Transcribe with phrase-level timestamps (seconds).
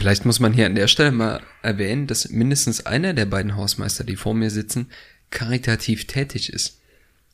[0.00, 4.02] Vielleicht muss man hier an der Stelle mal erwähnen, dass mindestens einer der beiden Hausmeister,
[4.02, 4.86] die vor mir sitzen,
[5.28, 6.80] karitativ tätig ist.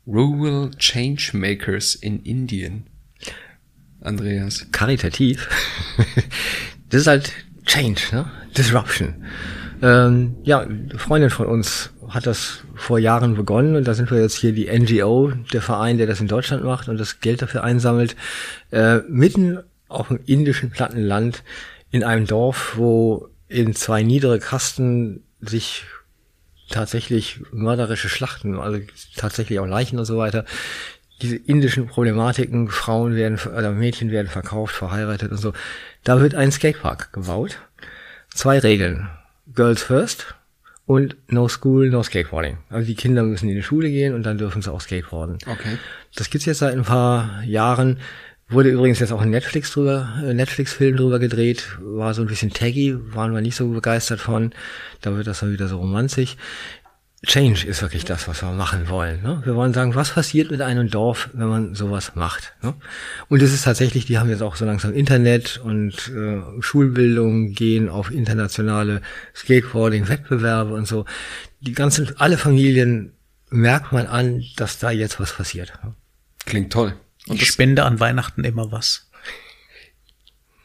[0.04, 2.88] Rural Changemakers in Indien.
[4.00, 4.66] Andreas.
[4.72, 5.48] Karitativ?
[6.90, 7.30] das ist halt
[7.66, 8.32] Change, ne?
[8.56, 9.14] Disruption.
[9.80, 14.20] Ähm, ja, eine Freundin von uns hat das vor Jahren begonnen und da sind wir
[14.20, 17.62] jetzt hier die NGO, der Verein, der das in Deutschland macht und das Geld dafür
[17.62, 18.16] einsammelt,
[18.72, 21.44] äh, mitten auf dem indischen Plattenland
[21.96, 25.84] in einem Dorf, wo in zwei niedere Kasten sich
[26.68, 28.80] tatsächlich mörderische Schlachten, also
[29.16, 30.44] tatsächlich auch Leichen und so weiter,
[31.22, 35.54] diese indischen Problematiken, Frauen werden, oder Mädchen werden verkauft, verheiratet und so.
[36.04, 37.58] Da wird ein Skatepark gebaut.
[38.34, 39.08] Zwei Regeln.
[39.54, 40.34] Girls first
[40.84, 42.58] und no school, no skateboarding.
[42.68, 45.38] Also die Kinder müssen in die Schule gehen und dann dürfen sie auch skateboarden.
[45.46, 45.78] Okay.
[46.14, 47.98] Das gibt's jetzt seit ein paar Jahren.
[48.48, 52.52] Wurde übrigens jetzt auch ein Netflix drüber, äh, Netflix-Film drüber gedreht, war so ein bisschen
[52.52, 54.52] taggy, waren wir nicht so begeistert von.
[55.00, 56.36] Da wird das dann wieder so romantisch.
[57.24, 59.20] Change ist wirklich das, was wir machen wollen.
[59.22, 59.42] Ne?
[59.44, 62.54] Wir wollen sagen, was passiert mit einem Dorf, wenn man sowas macht.
[62.62, 62.74] Ne?
[63.28, 67.88] Und es ist tatsächlich, die haben jetzt auch so langsam Internet und äh, Schulbildung gehen
[67.88, 69.02] auf internationale
[69.34, 71.04] Skateboarding-Wettbewerbe und so.
[71.60, 73.12] Die ganzen, alle Familien
[73.50, 75.72] merkt man an, dass da jetzt was passiert.
[75.82, 75.94] Ne?
[76.44, 76.94] Klingt toll.
[77.28, 79.10] Und ich spende an Weihnachten immer was.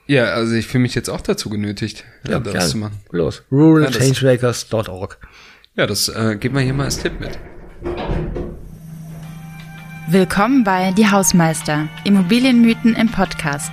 [0.08, 2.68] Ja, also ich fühle mich jetzt auch dazu genötigt, ja, das gern.
[2.68, 3.00] zu machen.
[3.12, 3.44] Los.
[3.52, 5.18] ruralchangemakers.org.
[5.76, 7.40] Ja, das äh, geben wir hier mal als Tipp mit.
[10.10, 13.72] Willkommen bei Die Hausmeister, Immobilienmythen im Podcast.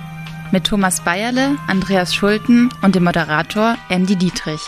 [0.51, 4.61] Mit Thomas Bayerle, Andreas Schulten und dem Moderator Andy Dietrich.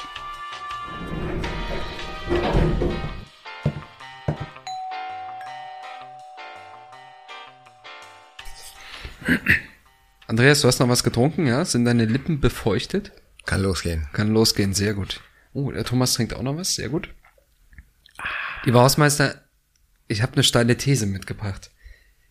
[10.28, 11.66] Andreas, du hast noch was getrunken, ja?
[11.66, 13.12] Sind deine Lippen befeuchtet?
[13.46, 14.08] Kann losgehen.
[14.14, 15.22] Kann losgehen, sehr gut.
[15.54, 17.10] Oh, der Thomas trinkt auch noch was, sehr gut.
[18.64, 19.44] Lieber Hausmeister,
[20.08, 21.72] ich habe eine steile These mitgebracht.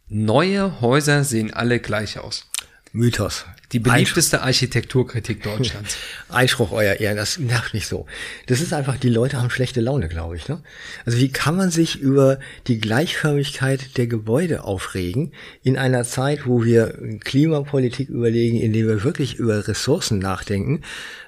[0.09, 2.50] Neue Häuser sehen alle gleich aus.
[2.93, 3.45] Mythos.
[3.73, 5.97] Die beliebteste Architekturkritik Deutschlands.
[6.29, 8.07] Einspruch, euer Ehren, das nervt nicht so.
[8.47, 10.49] Das ist einfach, die Leute haben schlechte Laune, glaube ich.
[10.49, 10.61] Ne?
[11.07, 16.65] Also wie kann man sich über die Gleichförmigkeit der Gebäude aufregen in einer Zeit, wo
[16.65, 20.83] wir Klimapolitik überlegen, indem wir wirklich über Ressourcen nachdenken?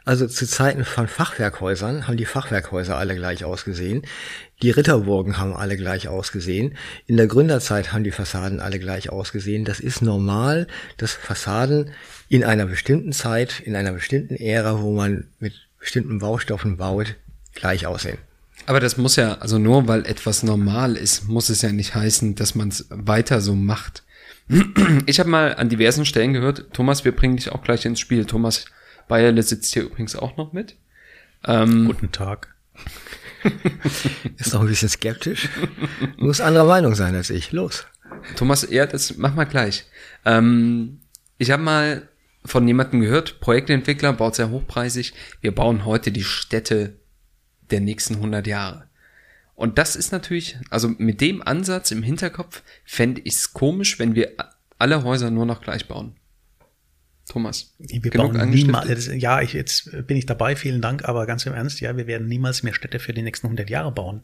[0.05, 4.03] Also zu Zeiten von Fachwerkhäusern haben die Fachwerkhäuser alle gleich ausgesehen.
[4.62, 6.77] Die Ritterburgen haben alle gleich ausgesehen.
[7.06, 9.65] In der Gründerzeit haben die Fassaden alle gleich ausgesehen.
[9.65, 11.91] Das ist normal, dass Fassaden
[12.28, 17.17] in einer bestimmten Zeit, in einer bestimmten Ära, wo man mit bestimmten Baustoffen baut,
[17.55, 18.19] gleich aussehen.
[18.67, 22.37] Aber das muss ja, also nur weil etwas normal ist, muss es ja nicht heißen,
[22.37, 24.05] dass man es weiter so macht.
[25.06, 28.27] Ich habe mal an diversen Stellen gehört, Thomas, wir bringen dich auch gleich ins Spiel.
[28.27, 28.67] Thomas
[29.09, 30.77] Bayerle sitzt hier übrigens auch noch mit.
[31.44, 32.51] Ähm, Guten Tag.
[34.38, 35.48] Ist doch ein bisschen skeptisch.
[36.16, 37.53] Muss anderer Meinung sein als ich.
[37.53, 37.86] Los.
[38.36, 39.84] Thomas, ja, das mach mal gleich.
[40.25, 41.00] Ähm,
[41.38, 42.08] ich habe mal
[42.44, 45.14] von jemandem gehört, Projektentwickler baut sehr hochpreisig.
[45.41, 46.98] Wir bauen heute die Städte
[47.70, 48.88] der nächsten 100 Jahre.
[49.54, 54.14] Und das ist natürlich, also mit dem Ansatz im Hinterkopf fände ich es komisch, wenn
[54.14, 54.32] wir
[54.78, 56.16] alle Häuser nur noch gleich bauen.
[57.28, 57.75] Thomas.
[57.78, 61.81] Wir bauen niemals, ja, ich, jetzt bin ich dabei, vielen Dank, aber ganz im Ernst,
[61.81, 64.22] ja, wir werden niemals mehr Städte für die nächsten 100 Jahre bauen.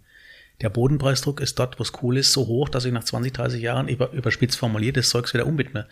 [0.60, 3.62] Der Bodenpreisdruck ist dort, wo es cool ist, so hoch, dass ich nach 20, 30
[3.62, 5.86] Jahren über, überspitzt formuliert das Zeugs wieder umwidme.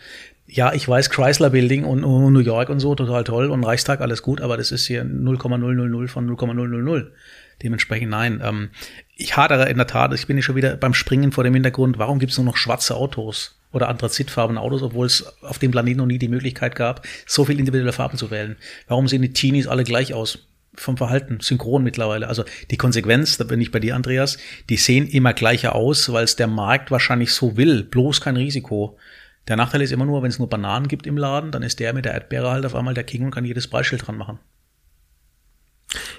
[0.45, 4.01] Ja, ich weiß, Chrysler Building und, und, New York und so, total toll und Reichstag,
[4.01, 7.11] alles gut, aber das ist hier 0,000 von 0,000.
[7.63, 8.41] Dementsprechend nein.
[8.43, 8.69] Ähm,
[9.15, 11.97] ich hadere in der Tat, ich bin hier schon wieder beim Springen vor dem Hintergrund,
[11.97, 13.56] warum gibt es nur noch schwarze Autos?
[13.71, 17.59] Oder anthrazitfarbene Autos, obwohl es auf dem Planeten noch nie die Möglichkeit gab, so viel
[17.59, 18.55] individuelle Farben zu wählen.
[18.87, 20.47] Warum sehen die Teenies alle gleich aus?
[20.75, 22.27] Vom Verhalten, synchron mittlerweile.
[22.27, 24.37] Also die Konsequenz, da bin ich bei dir, Andreas,
[24.69, 27.83] die sehen immer gleicher aus, weil es der Markt wahrscheinlich so will.
[27.83, 28.97] Bloß kein Risiko.
[29.47, 31.93] Der Nachteil ist immer nur, wenn es nur Bananen gibt im Laden, dann ist der
[31.93, 34.39] mit der Erdbeere halt auf einmal der King und kann jedes Preisschild dran machen.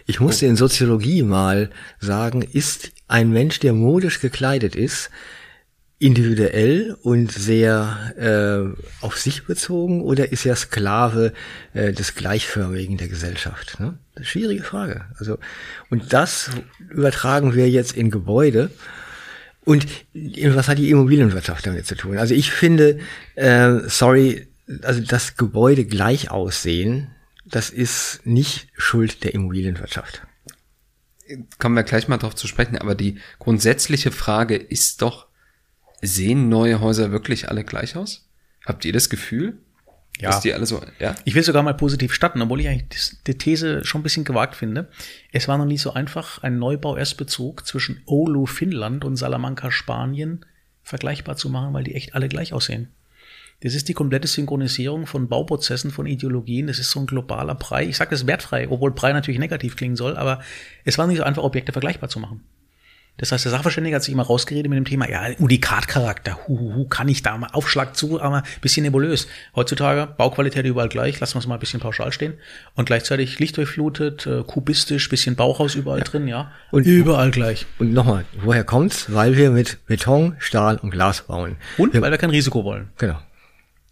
[0.06, 5.11] Ich musste in Soziologie mal sagen, ist ein Mensch, der modisch gekleidet ist,
[5.99, 11.33] individuell und sehr äh, auf sich bezogen oder ist er Sklave
[11.75, 13.81] äh, des Gleichförmigen der Gesellschaft?
[13.81, 13.99] Ne?
[14.23, 15.06] schwierige Frage.
[15.19, 15.39] Also
[15.91, 16.50] und das
[16.91, 18.71] übertragen wir jetzt in Gebäude.
[19.65, 22.17] Und was hat die Immobilienwirtschaft damit zu tun?
[22.17, 23.00] Also ich finde,
[23.35, 24.49] äh, sorry,
[24.83, 27.11] also das Gebäude gleich aussehen,
[27.45, 30.23] das ist nicht Schuld der Immobilienwirtschaft.
[31.59, 35.28] Kommen wir gleich mal drauf zu sprechen, aber die grundsätzliche Frage ist doch,
[36.00, 38.29] Sehen neue Häuser wirklich alle gleich aus?
[38.65, 39.59] Habt ihr das Gefühl?
[40.21, 40.31] Ja.
[40.31, 41.15] Dass die alle so, ja?
[41.25, 44.56] Ich will sogar mal positiv starten, obwohl ich eigentlich die These schon ein bisschen gewagt
[44.56, 44.89] finde.
[45.33, 50.45] Es war noch nie so einfach, einen Neubau-Erstbezug zwischen Oulu, Finnland und Salamanca, Spanien
[50.83, 52.89] vergleichbar zu machen, weil die echt alle gleich aussehen.
[53.61, 56.69] Das ist die komplette Synchronisierung von Bauprozessen, von Ideologien.
[56.69, 57.85] Das ist so ein globaler Brei.
[57.87, 60.41] Ich sage das wertfrei, obwohl Brei natürlich negativ klingen soll, aber
[60.85, 62.45] es war nicht so einfach, Objekte vergleichbar zu machen.
[63.19, 66.75] Das heißt, der Sachverständige hat sich immer rausgeredet mit dem Thema, ja, Unikat-Charakter, hu, hu,
[66.75, 69.26] hu, kann ich da mal Aufschlag zu, aber bisschen nebulös.
[69.56, 72.35] Heutzutage Bauqualität überall gleich, lassen wir es mal ein bisschen pauschal stehen.
[72.75, 76.53] Und gleichzeitig lichtdurchflutet, äh, kubistisch, bisschen Bauhaus überall drin, ja.
[76.70, 77.67] Und- überall gleich.
[77.79, 79.12] Und nochmal, woher kommt's?
[79.12, 81.56] Weil wir mit Beton, Stahl und Glas bauen.
[81.76, 82.88] Und wir, weil wir kein Risiko wollen.
[82.99, 83.19] genau.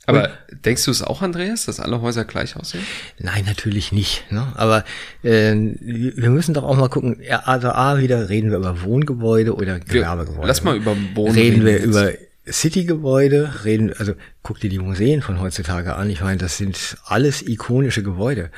[0.06, 0.30] Aber
[0.64, 2.84] denkst du es auch, Andreas, dass alle Häuser gleich aussehen?
[3.18, 4.24] Nein, natürlich nicht.
[4.30, 4.46] Ne?
[4.54, 4.84] Aber
[5.24, 7.20] äh, wir müssen doch auch mal gucken.
[7.28, 10.46] ja, Also A, wieder reden wir über Wohngebäude oder Gewerbegebäude.
[10.46, 12.00] lass mal über Wohnen Reden wir reden jetzt.
[12.00, 12.12] über
[12.48, 16.10] Citygebäude, reden, also guck dir die Museen von heutzutage an.
[16.10, 18.50] Ich meine, das sind alles ikonische Gebäude.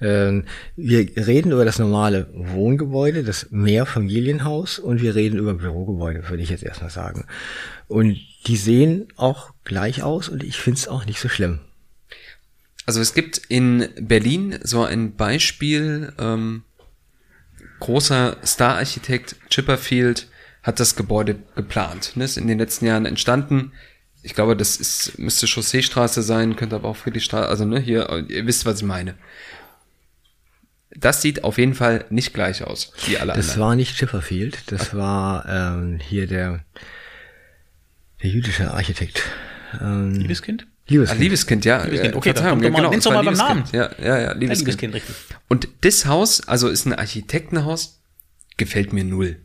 [0.00, 0.44] Ähm,
[0.74, 6.50] wir reden über das normale Wohngebäude, das Mehrfamilienhaus und wir reden über Bürogebäude, würde ich
[6.50, 7.26] jetzt erstmal sagen.
[7.86, 11.60] Und die sehen auch gleich aus und ich finde es auch nicht so schlimm.
[12.84, 16.62] Also es gibt in Berlin so ein Beispiel, ähm,
[17.80, 20.28] großer Star-Architekt Chipperfield
[20.66, 22.12] hat das Gebäude geplant.
[22.16, 22.24] Ne?
[22.24, 23.72] Ist in den letzten Jahren entstanden.
[24.22, 28.46] Ich glaube, das ist, müsste Chausseestraße sein, könnte aber auch Friedrichstraße, also ne, hier, ihr
[28.46, 29.14] wisst, was ich meine.
[30.90, 33.60] Das sieht auf jeden Fall nicht gleich aus, wie alle Das anderen.
[33.60, 36.64] war nicht Chipperfield, das war ähm, hier der,
[38.22, 39.22] der jüdische Architekt.
[39.80, 40.66] Ähm, Liebes Kind?
[40.66, 41.20] Ah, Liebeskind.
[41.20, 41.82] Liebeskind, ja.
[41.84, 43.72] Liebeskind, okay, Verzeihung, mal- genau, nenn's doch mal beim Liebeskind.
[43.72, 44.58] Ja, ja, ja, Ja, Liebeskind.
[44.66, 45.14] Liebeskind, richtig.
[45.48, 48.00] Und das Haus, also ist ein Architektenhaus,
[48.56, 49.36] gefällt mir null.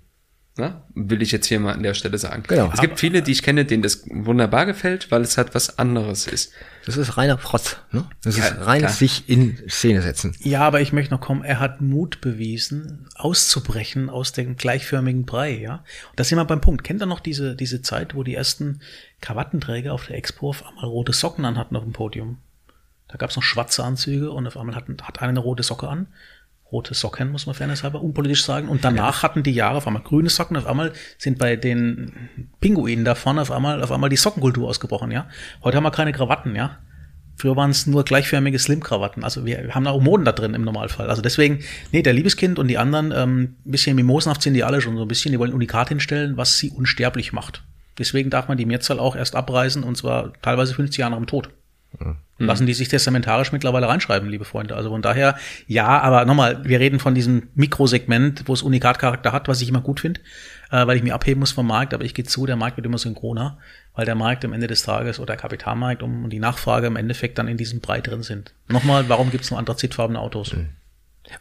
[0.61, 2.43] Na, will ich jetzt hier mal an der Stelle sagen.
[2.47, 2.69] Genau.
[2.71, 6.27] Es gibt viele, die ich kenne, denen das wunderbar gefällt, weil es halt was anderes
[6.27, 6.53] ist.
[6.85, 7.77] Das ist reiner Protz.
[7.91, 8.05] Ne?
[8.23, 8.93] Das Ja, ist reines klar.
[8.93, 10.35] sich in Szene setzen.
[10.39, 15.57] Ja, aber ich möchte noch kommen, er hat Mut bewiesen, auszubrechen aus dem gleichförmigen Brei,
[15.57, 15.77] ja.
[16.11, 16.83] Und da sind wir beim Punkt.
[16.83, 18.81] Kennt ihr noch diese, diese Zeit, wo die ersten
[19.19, 22.37] Krawattenträger auf der Expo auf einmal rote Socken anhatten auf dem Podium?
[23.07, 25.89] Da gab es noch schwarze Anzüge und auf einmal hatten, hat einer eine rote Socke
[25.89, 26.05] an.
[26.71, 28.69] Rote Socken, muss man fairness halber unpolitisch sagen.
[28.69, 30.55] Und danach hatten die Jahre auf einmal grüne Socken.
[30.55, 32.13] Auf einmal sind bei den
[32.61, 35.27] Pinguinen da vorne auf einmal, auf einmal die Sockenkultur ausgebrochen, ja.
[35.63, 36.77] Heute haben wir keine Krawatten, ja.
[37.35, 39.23] Früher waren es nur gleichförmige Slim-Krawatten.
[39.23, 41.09] Also wir haben auch Moden da drin im Normalfall.
[41.09, 44.79] Also deswegen, nee, der Liebeskind und die anderen, ähm, ein bisschen mimosenhaft sind die alle
[44.79, 45.31] schon so ein bisschen.
[45.31, 47.63] Die wollen Unikat hinstellen, was sie unsterblich macht.
[47.97, 51.27] Deswegen darf man die Mehrzahl auch erst abreisen und zwar teilweise 50 Jahre nach dem
[51.27, 51.49] Tod.
[52.37, 54.75] Lassen die sich testamentarisch mittlerweile reinschreiben, liebe Freunde.
[54.75, 55.35] Also von daher,
[55.67, 59.81] ja, aber nochmal, wir reden von diesem Mikrosegment, wo es Unikatcharakter hat, was ich immer
[59.81, 60.21] gut finde,
[60.71, 62.87] äh, weil ich mich abheben muss vom Markt, aber ich gehe zu, der Markt wird
[62.87, 63.59] immer synchroner,
[63.93, 66.95] weil der Markt am Ende des Tages oder der Kapitalmarkt um, und die Nachfrage im
[66.95, 68.53] Endeffekt dann in diesem Brei drin sind.
[68.69, 70.53] Nochmal, warum gibt es nur anthrazitfarbene Autos?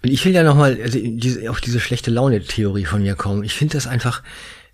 [0.02, 3.42] Und ich will ja nochmal also diese, auf diese schlechte Laune-Theorie von mir kommen.
[3.42, 4.22] Ich finde das einfach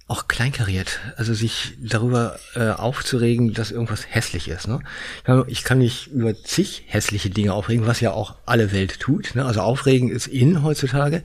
[0.08, 1.00] auch kleinkariert.
[1.16, 4.68] Also sich darüber äh, aufzuregen, dass irgendwas hässlich ist.
[4.68, 4.78] Ne?
[5.18, 9.00] Ich kann- Ich kann mich über zig hässliche Dinge aufregen, was ja auch alle Welt
[9.00, 9.34] tut.
[9.34, 9.44] Ne?
[9.44, 11.22] Also aufregen ist in heutzutage.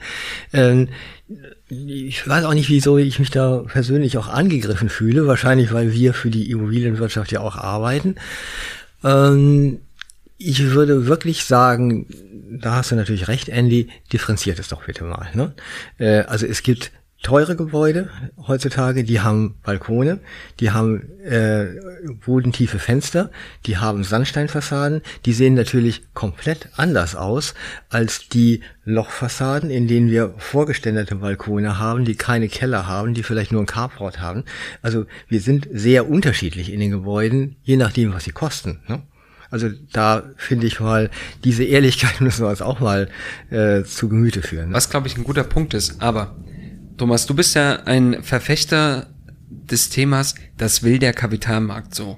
[0.51, 0.89] Ähm,
[1.69, 5.28] ich weiß auch nicht, wieso ich mich da persönlich auch angegriffen fühle.
[5.28, 8.16] Wahrscheinlich, weil wir für die Immobilienwirtschaft ja auch arbeiten.
[9.04, 9.81] Ähm,
[10.39, 12.07] ich würde wirklich sagen,
[12.60, 15.30] da hast du natürlich recht, Andy, differenziert es doch bitte mal.
[15.35, 15.54] Ne?
[16.00, 18.09] Äh, also es gibt teure Gebäude
[18.47, 20.19] heutzutage, die haben Balkone,
[20.59, 21.68] die haben äh,
[22.25, 23.30] bodentiefe Fenster,
[23.66, 27.54] die haben Sandsteinfassaden, die sehen natürlich komplett anders aus
[27.90, 33.51] als die Lochfassaden, in denen wir vorgeständerte Balkone haben, die keine Keller haben, die vielleicht
[33.51, 34.44] nur ein Carport haben.
[34.81, 38.80] Also wir sind sehr unterschiedlich in den Gebäuden, je nachdem, was sie kosten.
[38.87, 39.04] Ne?
[39.51, 41.11] Also da finde ich mal,
[41.44, 43.09] diese Ehrlichkeit müssen wir uns auch mal
[43.51, 44.69] äh, zu Gemüte führen.
[44.69, 44.75] Ne?
[44.75, 46.01] Was, glaube ich, ein guter Punkt ist.
[46.01, 46.35] Aber,
[46.98, 49.07] Thomas, du bist ja ein Verfechter
[49.50, 52.18] des Themas, das will der Kapitalmarkt so.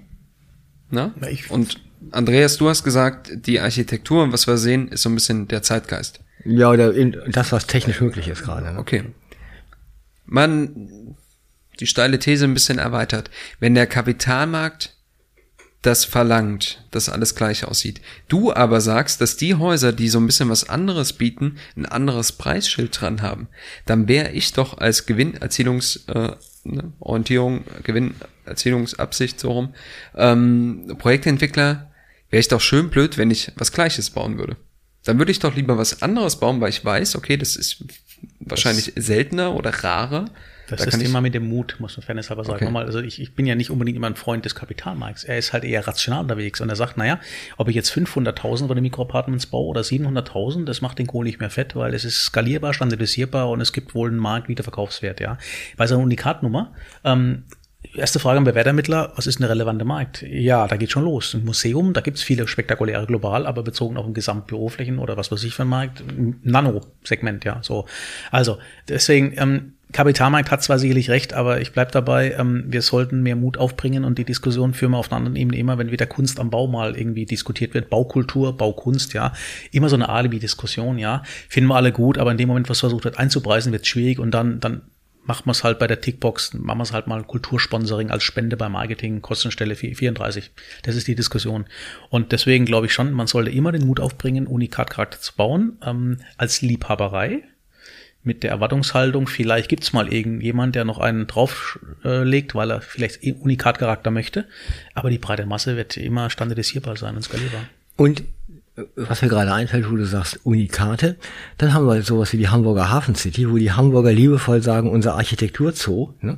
[0.89, 1.13] Na?
[1.19, 1.79] Na, ich- Und
[2.11, 5.61] Andreas, du hast gesagt, die Architektur und was wir sehen, ist so ein bisschen der
[5.63, 6.19] Zeitgeist.
[6.45, 6.91] Ja, oder
[7.29, 8.73] das, was technisch möglich ist gerade.
[8.73, 8.79] Ne?
[8.79, 9.05] Okay.
[10.25, 11.15] Man,
[11.79, 13.29] die steile These ein bisschen erweitert.
[13.59, 14.95] Wenn der Kapitalmarkt
[15.83, 18.01] das verlangt, dass alles gleich aussieht.
[18.29, 22.31] Du aber sagst, dass die Häuser, die so ein bisschen was anderes bieten, ein anderes
[22.31, 23.47] Preisschild dran haben.
[23.85, 26.31] Dann wäre ich doch als Gewinnerzielungs, äh,
[26.63, 29.75] ne, Orientierung, Gewinnerzielungsabsicht so rum,
[30.15, 31.91] ähm, Projektentwickler,
[32.29, 34.55] wäre ich doch schön blöd, wenn ich was Gleiches bauen würde.
[35.03, 37.83] Dann würde ich doch lieber was anderes bauen, weil ich weiß, okay, das ist
[38.39, 40.25] wahrscheinlich seltener oder rarer.
[40.69, 42.55] Das Da ist ich- immer mit dem Mut, muss man fairness halber sagen.
[42.55, 42.65] Okay.
[42.65, 45.23] Nochmal, also ich, ich bin ja nicht unbedingt immer ein Freund des Kapitalmarkts.
[45.23, 47.19] Er ist halt eher rational unterwegs und er sagt, naja,
[47.57, 51.39] ob ich jetzt 500.000 von den Mikroapartments baue oder 700.000, das macht den Kohl nicht
[51.39, 55.37] mehr fett, weil es ist skalierbar, standardisierbar und es gibt wohl einen Markt, Wiederverkaufswert, ja.
[55.77, 57.43] Bei so einer Unikatnummer, ähm,
[57.95, 60.21] Erste Frage am Bewertermittler, was ist eine relevante Markt?
[60.21, 61.33] Ja, da geht schon los.
[61.33, 65.43] Ein Museum, da gibt's viele spektakuläre global, aber bezogen auf ein Gesamtbüroflächen oder was weiß
[65.43, 67.59] ich für ein Markt, ein Nano-Segment, ja.
[67.61, 67.85] So.
[68.31, 73.21] Also, deswegen, ähm, Kapitalmarkt hat zwar sicherlich recht, aber ich bleib dabei, ähm, wir sollten
[73.21, 76.07] mehr Mut aufbringen und die Diskussion führen wir auf einer anderen Ebene immer, wenn wieder
[76.07, 79.33] Kunst am Bau mal irgendwie diskutiert wird, Baukultur, Baukunst, ja,
[79.71, 83.05] immer so eine Alibi-Diskussion, ja, finden wir alle gut, aber in dem Moment, was versucht
[83.05, 84.81] wird einzupreisen, wird schwierig und dann, dann
[85.25, 88.57] macht man es halt bei der Tickbox, machen wir es halt mal Kultursponsoring als Spende
[88.57, 90.51] bei Marketing, Kostenstelle 34.
[90.83, 91.65] Das ist die Diskussion.
[92.09, 96.17] Und deswegen glaube ich schon, man sollte immer den Mut aufbringen, Unikat-Charakter zu bauen, ähm,
[96.37, 97.43] als Liebhaberei
[98.23, 102.81] mit der Erwartungshaltung, vielleicht gibt's mal irgendjemand, der noch einen drauflegt, äh, legt, weil er
[102.81, 104.45] vielleicht Unikat-Charakter möchte.
[104.93, 107.65] Aber die breite Masse wird immer standardisierbar sein und skalierbar.
[107.97, 108.21] Und
[108.75, 111.17] äh, was mir gerade einfällt, wo du sagst Unikate,
[111.57, 115.15] dann haben wir sowas wie die Hamburger Hafen City, wo die Hamburger liebevoll sagen, unser
[115.15, 116.13] Architekturzoo.
[116.21, 116.37] Ne?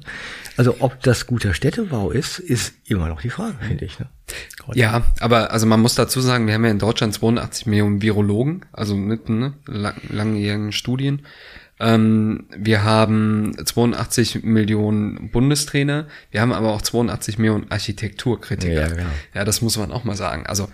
[0.57, 3.99] Also ob das guter Städtebau ist, ist immer noch die Frage, finde ich.
[3.99, 4.07] Ne?
[4.73, 8.65] Ja, aber also man muss dazu sagen, wir haben ja in Deutschland 82 Millionen Virologen,
[8.73, 11.21] also mit ne, lang, langjährigen Studien.
[11.79, 18.73] Ähm, wir haben 82 Millionen Bundestrainer, wir haben aber auch 82 Millionen Architekturkritiker.
[18.73, 19.09] Ja, genau.
[19.33, 20.45] ja, das muss man auch mal sagen.
[20.45, 20.69] Also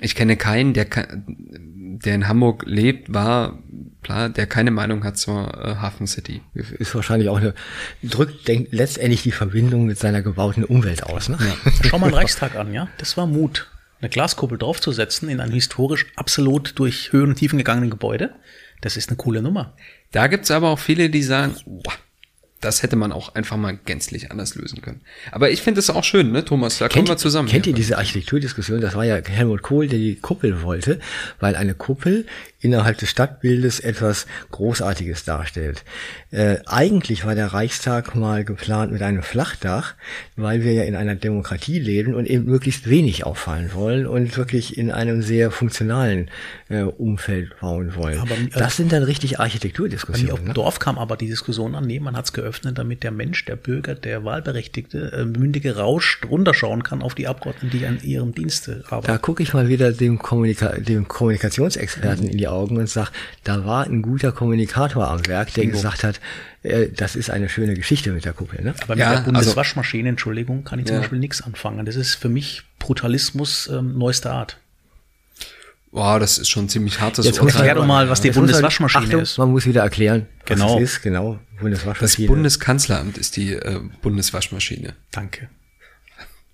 [0.00, 3.58] ich kenne keinen, der, der in Hamburg lebt, war,
[4.02, 6.40] klar, der keine Meinung hat zur äh, Hafen City.
[6.54, 7.54] Ist wahrscheinlich auch eine,
[8.02, 11.28] drückt denk, letztendlich die Verbindung mit seiner gebauten Umwelt aus.
[11.28, 11.38] Ne?
[11.84, 12.88] Schau mal den Reichstag an, ja?
[12.98, 13.68] Das war Mut.
[14.00, 18.34] Eine Glaskuppel draufzusetzen in einem historisch absolut durch Höhen und Tiefen gegangenen Gebäude.
[18.80, 19.74] Das ist eine coole Nummer.
[20.12, 21.94] Da gibt's aber auch viele, die sagen, "Boah,
[22.60, 25.00] das hätte man auch einfach mal gänzlich anders lösen können.
[25.30, 26.78] Aber ich finde es auch schön, ne, Thomas?
[26.78, 27.48] Da kommen wir zusammen.
[27.48, 28.80] Kennt ihr diese Architekturdiskussion?
[28.80, 30.98] Das war ja Helmut Kohl, der die Kuppel wollte,
[31.38, 32.26] weil eine Kuppel
[32.60, 35.84] innerhalb des Stadtbildes etwas Großartiges darstellt.
[36.30, 39.94] Äh, eigentlich war der Reichstag mal geplant mit einem Flachdach,
[40.36, 44.76] weil wir ja in einer Demokratie leben und eben möglichst wenig auffallen wollen und wirklich
[44.76, 46.30] in einem sehr funktionalen
[46.68, 48.18] äh, Umfeld bauen wollen.
[48.18, 50.44] Aber, äh, das sind dann richtig mir auf Architekturdiskussionen.
[50.44, 50.54] dem Ne?
[50.54, 53.94] Dorf kam aber die Diskussion an, nee, man hat's geöffnet, damit der Mensch, der Bürger,
[53.94, 59.06] der Wahlberechtigte, äh, mündige Rausch runterschauen kann auf die Abgeordneten, die an ihrem Dienste arbeiten.
[59.06, 63.10] Da gucke ich mal wieder dem, Kommunika dem Kommunikationsexperten in die Augen und sage,
[63.44, 66.20] da war ein guter Kommunikator am Werk, der gesagt hat,
[66.62, 68.62] äh, das ist eine schöne Geschichte mit der Kuppel.
[68.62, 68.74] Ne?
[68.82, 71.00] Aber mit Ja, der also- Bundeswaschmaschine, Entschuldigung, kann ich zum Ja.
[71.00, 71.84] Beispiel nichts anfangen.
[71.86, 74.58] Das ist für mich Brutalismus ähm, neuester Art.
[75.90, 79.04] Boah, das ist schon ziemlich hartes Jetzt muss Erklär man- doch mal, was die Bundeswaschmaschine
[79.06, 79.38] Achtung, ist.
[79.38, 80.74] Man muss wieder erklären, Genau.
[80.76, 81.02] was es ist.
[81.02, 82.28] Genau, Das Bundeswaschmaschine.
[82.28, 84.94] Bundeskanzleramt ist die äh, Bundeswaschmaschine.
[85.12, 85.48] Danke.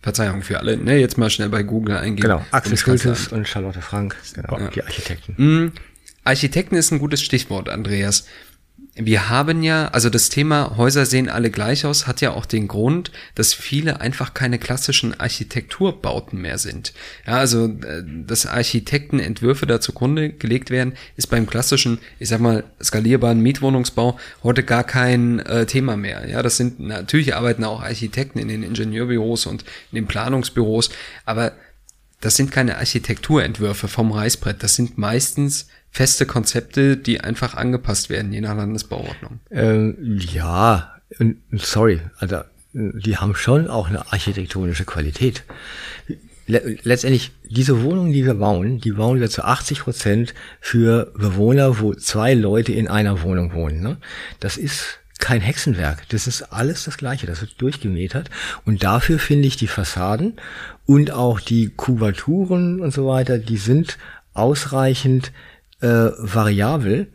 [0.05, 0.77] Verzeihung für alle.
[0.77, 2.29] Ne, jetzt mal schnell bei Google eingeben.
[2.29, 2.77] Genau, Axel.
[2.77, 5.35] Schultes und Charlotte Frank, genau, die Architekten.
[5.39, 5.73] Mm,
[6.25, 8.27] Architekten ist ein gutes Stichwort, Andreas.
[8.97, 12.69] Wir haben ja, also das Thema Häuser sehen alle gleich aus, hat ja auch den
[12.69, 16.93] Grund, dass viele einfach keine klassischen Architekturbauten mehr sind.
[17.27, 22.63] Ja, also, äh, dass Architektenentwürfe da zugrunde gelegt werden, ist beim klassischen, ich sag mal,
[22.81, 26.29] skalierbaren Mietwohnungsbau heute gar kein äh, Thema mehr.
[26.29, 30.91] Ja, das sind, natürlich arbeiten auch Architekten in den Ingenieurbüros und in den Planungsbüros,
[31.25, 31.53] aber
[32.21, 34.63] das sind keine Architekturentwürfe vom Reißbrett.
[34.63, 39.39] Das sind meistens feste Konzepte, die einfach angepasst werden, je nach Landesbauordnung.
[39.53, 45.45] Ähm, ja, und- sorry, also äh, die haben schon auch eine architektonische Qualität.
[46.47, 51.79] Le letztendlich, diese Wohnungen, die wir bauen, die bauen wir zu 80 Prozent für Bewohner,
[51.79, 53.81] wo zwei Leute in einer Wohnung wohnen.
[53.81, 53.97] Ne?
[54.41, 56.09] Das ist kein Hexenwerk.
[56.09, 57.27] Das ist alles das Gleiche.
[57.27, 58.31] Das wird durchgemetert.
[58.67, 60.35] Und dafür finde ich die Fassaden
[60.87, 63.97] und auch die Kubaturen und so weiter, die sind
[64.35, 65.33] ausreichend
[65.81, 67.09] äh, variabel.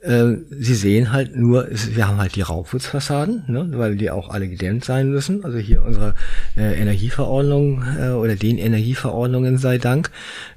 [0.00, 4.48] Äh, Sie sehen halt nur, wir haben halt die Rauputzfassaden, ne, weil die auch alle
[4.48, 5.44] gedämmt sein müssen.
[5.44, 6.14] Also hier unsere
[6.56, 10.10] äh, Energieverordnung äh, oder den Energieverordnungen sei Dank.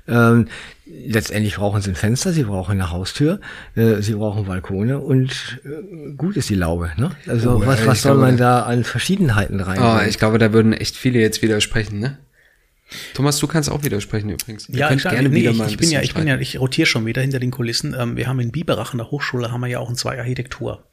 [0.07, 0.47] Ähm,
[0.85, 3.39] letztendlich brauchen sie ein Fenster, sie brauchen eine Haustür,
[3.75, 6.91] äh, sie brauchen Balkone und äh, gut ist die Laube.
[6.97, 7.09] Ne?
[7.27, 9.79] Also Oh, was, was soll glaube, man da an Verschiedenheiten rein?
[9.79, 12.17] Ah, ich glaube, da würden echt viele jetzt widersprechen, ne?
[13.13, 14.67] Thomas, du kannst auch widersprechen übrigens.
[14.69, 16.59] Ihr Ja, könnt ich, nee, wieder ich, mal ich bin ja, ich bin ja, ich
[16.59, 17.95] rotiere schon wieder hinter den Kulissen.
[17.97, 20.83] Ähm, wir haben in Biberach an der Hochschule haben wir ja auch ein zwei Architektur.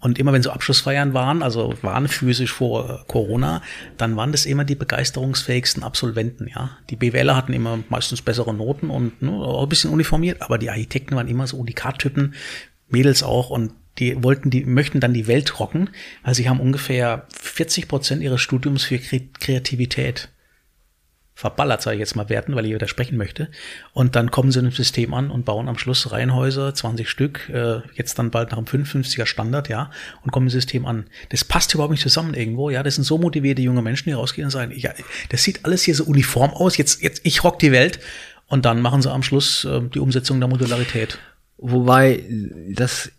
[0.00, 3.62] Und immer wenn so Abschlussfeiern waren, also waren physisch vor äh, Corona,
[3.96, 6.78] dann waren das immer die begeisterungsfähigsten Absolventen, ja.
[6.90, 10.70] Die BWLer hatten immer meistens bessere Noten und ne, auch ein bisschen uniformiert, aber die
[10.70, 12.34] Architekten waren immer so Unikat-Typen,
[12.88, 15.90] Mädels auch und die wollten, die möchten dann die Welt rocken,
[16.24, 20.31] weil sie haben ungefähr 40 Prozent ihres Studiums für Kreativität
[21.42, 23.48] verballert, sage ich jetzt mal, werten, weil ich widersprechen möchte.
[23.92, 27.48] Und dann kommen sie in einem System an und bauen am Schluss Reihenhäuser, 20 Stück,
[27.48, 29.90] äh, jetzt dann bald nach dem 55er Standard, ja,
[30.22, 31.06] und kommen im System an.
[31.30, 32.84] Das passt überhaupt nicht zusammen irgendwo, ja.
[32.84, 34.92] Das sind so motivierte junge Menschen, die rausgehen und sagen, ja,
[35.30, 37.98] das sieht alles hier so uniform aus, jetzt, jetzt, ich rock die Welt.
[38.46, 41.18] Und dann machen sie am Schluss äh, die Umsetzung der Modularität.
[41.58, 42.22] Wobei
[42.70, 43.10] das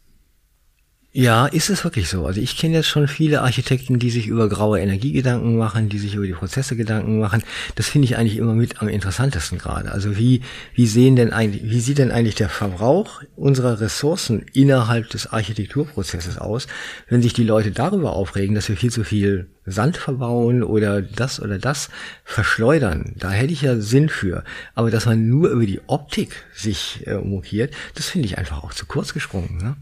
[1.15, 2.25] ja, ist es wirklich so.
[2.25, 5.99] Also ich kenne jetzt schon viele Architekten, die sich über graue Energie Gedanken machen, die
[5.99, 7.43] sich über die Prozesse Gedanken machen.
[7.75, 9.91] Das finde ich eigentlich immer mit am interessantesten gerade.
[9.91, 10.41] Also wie,
[10.73, 16.39] wie sehen denn eigentlich, wie sieht denn eigentlich der Verbrauch unserer Ressourcen innerhalb des Architekturprozesses
[16.39, 16.65] aus,
[17.07, 21.39] wenn sich die Leute darüber aufregen, dass wir viel zu viel Sand verbauen oder das
[21.39, 21.89] oder das
[22.23, 23.13] verschleudern.
[23.17, 24.43] Da hätte ich ja Sinn für.
[24.73, 28.73] Aber dass man nur über die Optik sich äh, mokiert, das finde ich einfach auch
[28.73, 29.59] zu kurz gesprungen.
[29.61, 29.75] Ne?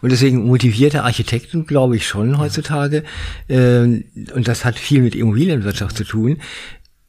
[0.00, 3.04] Und deswegen motivierte Architekten, glaube ich schon heutzutage,
[3.48, 6.38] äh, und das hat viel mit Immobilienwirtschaft zu tun,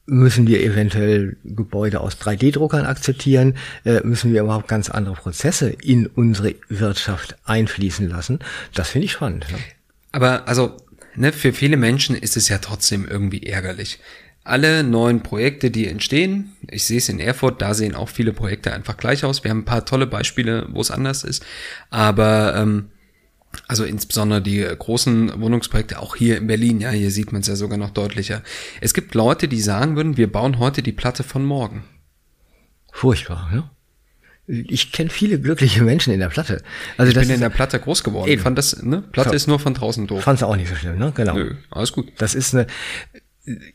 [0.09, 6.07] müssen wir eventuell Gebäude aus 3D-Druckern akzeptieren, äh, müssen wir überhaupt ganz andere Prozesse in
[6.07, 8.39] unsere Wirtschaft einfließen lassen.
[8.73, 9.45] Das finde ich spannend.
[9.51, 9.57] Ne?
[10.11, 10.77] Aber also,
[11.15, 13.99] ne, für viele Menschen ist es ja trotzdem irgendwie ärgerlich
[14.49, 18.73] alle neuen Projekte, die entstehen, ich sehe es in Erfurt, da sehen auch viele Projekte
[18.73, 19.43] einfach gleich aus.
[19.43, 21.45] Wir haben ein paar tolle Beispiele, wo es anders ist.
[21.89, 22.89] Aber ähm,
[23.67, 27.55] also insbesondere die großen Wohnungsprojekte, auch hier in Berlin, ja, hier sieht man es ja
[27.55, 28.43] sogar noch deutlicher.
[28.81, 31.83] Es gibt Leute, die sagen würden, wir bauen heute die Platte von morgen.
[32.91, 33.69] Furchtbar, ne?
[34.47, 36.63] Ich kenne viele glückliche Menschen in der Platte.
[36.97, 38.31] Also ich bin in der Platte groß geworden.
[38.31, 38.41] Eben.
[38.41, 39.03] Fand das, ne?
[39.11, 39.35] Platte so.
[39.35, 40.23] ist nur von draußen doof.
[40.23, 41.11] Fand's auch nicht so schlimm, ne?
[41.15, 41.35] Genau.
[41.35, 42.11] Nö, alles gut.
[42.17, 42.65] Das ist eine,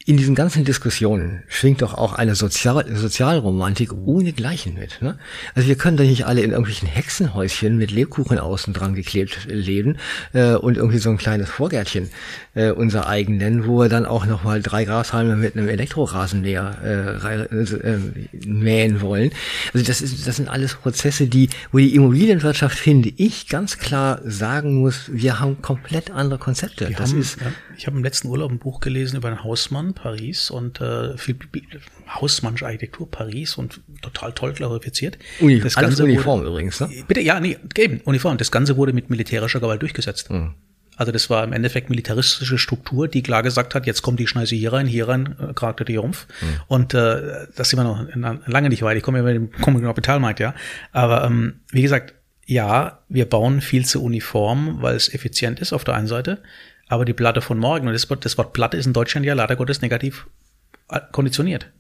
[0.07, 5.03] in diesen ganzen Diskussionen schwingt doch auch eine Sozial Sozialromantik ohne Gleichen mit.
[5.03, 5.19] Ne?
[5.55, 9.97] Also wir können doch nicht alle in irgendwelchen Hexenhäuschen mit Lebkuchen außen dran geklebt leben
[10.33, 12.11] äh, und irgendwie so ein kleines Vorgärtchen
[12.55, 17.45] äh, unser eigen nennen, wo wir dann auch nochmal drei Grashalme mit einem Elektrorasenmäher äh,
[17.45, 17.99] äh,
[18.47, 19.31] mähen wollen.
[19.73, 24.21] Also das, ist, das sind alles Prozesse, die, wo die Immobilienwirtschaft, finde ich, ganz klar
[24.25, 26.89] sagen muss, wir haben komplett andere Konzepte.
[26.89, 29.43] Wir das haben, ist, ja, ich habe im letzten Urlaub ein Buch gelesen über ein
[29.43, 31.37] Hausmann Paris und äh, viel
[32.09, 35.19] Hausmannsche Architektur Paris und total toll glorifiziert.
[35.41, 36.91] Uni das Ganze Uniform wurde, übrigens, ne?
[37.07, 38.37] Bitte, ja, nee, eben, Uniform.
[38.39, 40.31] Das Ganze wurde mit militärischer Gewalt durchgesetzt.
[40.31, 40.55] Mhm.
[40.97, 44.55] Also das war im Endeffekt militaristische Struktur, die klar gesagt hat, jetzt kommt die Schneise
[44.55, 46.27] hier rein, hier rein, äh, Charakter Triumph.
[46.41, 46.47] Mhm.
[46.69, 48.07] Und äh, das sind wir noch
[48.47, 48.97] lange nicht weit.
[48.97, 49.51] Ich komme ja mit dem
[49.83, 50.55] Kapitalmarkt, ja.
[50.93, 52.15] Aber ähm, wie gesagt,
[52.47, 56.43] ja, wir bauen viel zu uniform, weil es effizient ist auf der einen Seite.
[56.89, 59.35] Aber die Platte von morgen, und das Wort, das Wort Platte ist in Deutschland ja
[59.35, 60.27] leider Gottes negativ
[60.89, 61.71] äh, konditioniert.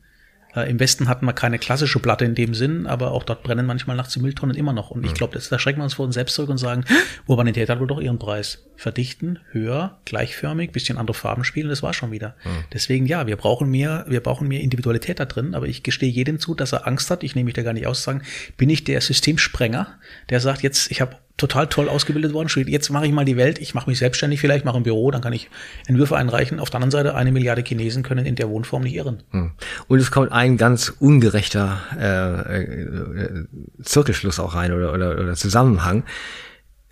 [0.54, 3.66] Äh, Im Westen hatten wir keine klassische Platte in dem Sinn, aber auch dort brennen
[3.66, 4.90] manchmal nachts die Mülltonnen immer noch.
[4.90, 6.84] Und ich glaube, da schrecken wir uns vor uns selbst zurück und sagen,
[7.26, 8.64] Urbanität hat wohl doch ihren Preis.
[8.76, 12.34] Verdichten, höher, gleichförmig, bisschen andere Farben spielen, das war schon wieder.
[12.44, 12.64] Mhm.
[12.72, 16.38] Deswegen ja, wir brauchen mehr, wir brauchen mehr Individualität da drin, aber ich gestehe jedem
[16.38, 18.22] zu, dass er Angst hat, ich nehme mich da gar nicht aus, sagen,
[18.56, 19.98] bin ich der Systemsprenger,
[20.30, 22.48] der sagt, jetzt, ich habe total toll ausgebildet worden.
[22.68, 25.20] Jetzt mache ich mal die Welt, ich mache mich selbstständig vielleicht, mache ein Büro, dann
[25.20, 25.50] kann ich
[25.86, 26.60] Entwürfe einreichen.
[26.60, 29.22] Auf der anderen Seite, eine Milliarde Chinesen können in der Wohnform nicht irren.
[29.30, 29.52] Hm.
[29.88, 33.44] Und es kommt ein ganz ungerechter äh, äh,
[33.82, 36.04] Zirkelschluss auch rein oder, oder, oder Zusammenhang.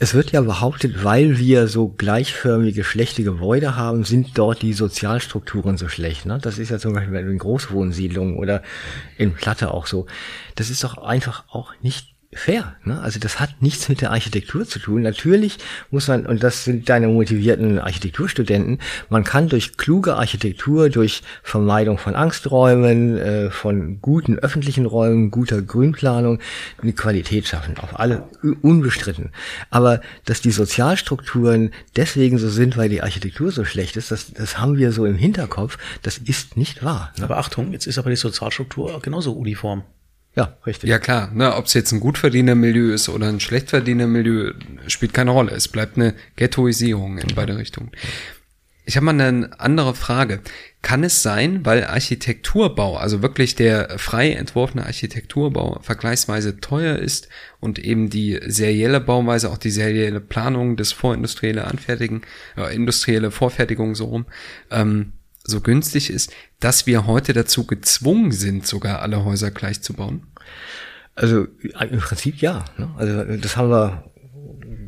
[0.02, 5.78] Es wird ja behauptet, weil wir so gleichförmige, schlechte Gebäude haben, sind dort die Sozialstrukturen
[5.78, 6.26] so schlecht.
[6.26, 6.40] Ne?
[6.42, 8.64] Das ist ja zum Beispiel in Großwohnsiedlungen oder
[9.16, 10.06] in Platte auch so.
[10.56, 12.76] Das ist doch einfach auch nicht fair.
[12.84, 13.00] Ne?
[13.00, 15.02] Also das hat nichts mit der Architektur zu tun.
[15.02, 15.58] Natürlich
[15.90, 18.78] muss man, und das sind deine motivierten Architekturstudenten,
[19.10, 25.60] man kann durch kluge Architektur, durch Vermeidung von Angsträumen, äh, von guten öffentlichen Räumen, guter
[25.60, 26.38] Grünplanung,
[26.80, 27.76] eine Qualität schaffen.
[27.78, 28.28] Auf alle
[28.62, 29.30] unbestritten.
[29.70, 34.58] Aber dass die Sozialstrukturen deswegen so sind, weil die Architektur so schlecht ist, das, das
[34.58, 35.76] haben wir so im Hinterkopf.
[36.02, 37.12] Das ist nicht wahr.
[37.18, 37.24] Ne?
[37.24, 39.84] Aber Achtung, jetzt ist aber die Sozialstruktur genauso uniform.
[40.34, 40.88] Ja, richtig.
[40.88, 44.52] Ja klar, ne, ob es jetzt ein Gutverdiener-Milieu ist oder ein Schlechtverdiener-Milieu,
[44.86, 45.52] spielt keine Rolle.
[45.52, 47.90] Es bleibt eine Ghettoisierung in beide Richtungen.
[48.84, 50.40] Ich habe mal eine andere Frage.
[50.80, 57.28] Kann es sein, weil Architekturbau, also wirklich der frei entworfene Architekturbau vergleichsweise teuer ist
[57.60, 62.22] und eben die serielle Bauweise, auch die serielle Planung, das vorindustrielle Anfertigen,
[62.56, 64.26] äh, industrielle Vorfertigung so rum,
[64.72, 65.12] ähm,
[65.44, 70.26] so günstig ist, dass wir heute dazu gezwungen sind, sogar alle Häuser gleich zu bauen?
[71.14, 71.46] Also
[71.90, 72.64] im Prinzip ja.
[72.78, 72.90] Ne?
[72.96, 74.04] Also das haben wir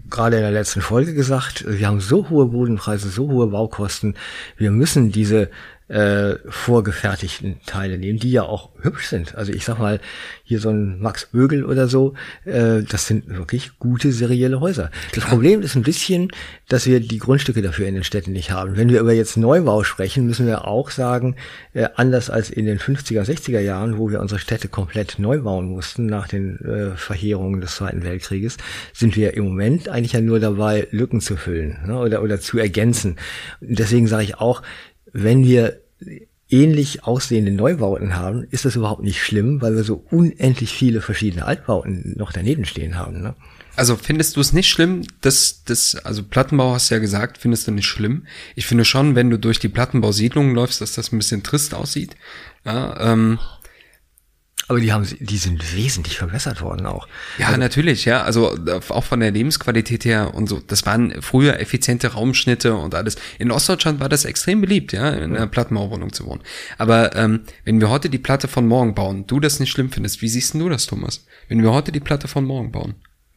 [0.08, 1.64] gerade in der letzten Folge gesagt.
[1.66, 4.14] Wir haben so hohe Bodenpreise, so hohe Baukosten.
[4.56, 5.50] Wir müssen diese
[5.88, 9.34] äh, vorgefertigten Teile nehmen, die ja auch hübsch sind.
[9.34, 10.00] Also ich sag mal,
[10.42, 14.90] hier so ein Max Bögel oder so, äh, das sind wirklich gute serielle Häuser.
[15.14, 16.28] Das Problem ist ein bisschen,
[16.68, 18.76] dass wir die Grundstücke dafür in den Städten nicht haben.
[18.76, 21.36] Wenn wir über jetzt Neubau sprechen, müssen wir auch sagen,
[21.74, 25.66] äh, anders als in den 50er, 60er Jahren, wo wir unsere Städte komplett neu bauen
[25.66, 28.56] mussten nach den äh, Verheerungen des Zweiten Weltkrieges,
[28.94, 32.58] sind wir im Moment eigentlich ja nur dabei, Lücken zu füllen ne, oder, oder zu
[32.58, 33.16] ergänzen.
[33.60, 34.62] Deswegen sage ich auch,
[35.14, 35.80] wenn wir
[36.50, 41.46] ähnlich aussehende Neubauten haben, ist das überhaupt nicht schlimm, weil wir so unendlich viele verschiedene
[41.46, 43.22] Altbauten noch daneben stehen haben.
[43.22, 43.34] Ne?
[43.76, 47.66] Also findest du es nicht schlimm, dass das, also Plattenbau hast du ja gesagt, findest
[47.66, 48.26] du nicht schlimm.
[48.54, 52.16] Ich finde schon, wenn du durch die Plattenbausiedlungen läufst, dass das ein bisschen trist aussieht.
[52.64, 53.38] Ja, ähm,
[54.66, 57.06] aber die haben, die sind wesentlich verbessert worden auch.
[57.38, 58.22] Ja, also, natürlich, ja.
[58.22, 60.60] Also auch von der Lebensqualität her und so.
[60.60, 63.16] Das waren früher effiziente Raumschnitte und alles.
[63.38, 66.40] In Ostdeutschland war das extrem beliebt, ja, in einer Plattenbauwohnung zu wohnen.
[66.78, 70.22] Aber ähm, wenn wir heute die Platte von morgen bauen, du das nicht schlimm findest,
[70.22, 71.26] wie siehst du das, Thomas?
[71.48, 72.94] Wenn wir heute die Platte von morgen bauen?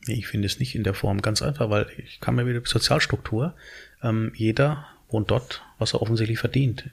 [0.07, 2.69] Ich finde es nicht in der Form ganz einfach, weil ich kann mir wieder die
[2.69, 3.53] Sozialstruktur.
[4.01, 6.89] Ähm, jeder wohnt dort, was er offensichtlich verdient.